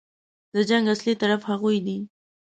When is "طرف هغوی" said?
1.21-1.77